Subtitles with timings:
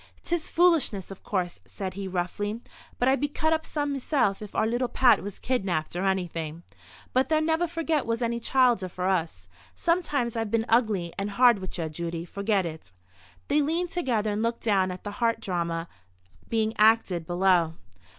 [0.23, 2.59] "'Tis foolishness, of course," said he, roughly,
[2.97, 6.63] "but I'd be cut up some meself if our little Pat was kidnapped or anything.
[7.13, 7.69] But there never
[8.03, 9.47] was any childer for us.
[9.75, 12.25] Sometimes I've been ugly and hard with ye, Judy.
[12.25, 12.91] Forget it."
[13.47, 15.87] They leaned together, and looked down at the heart drama
[16.49, 17.75] being acted below.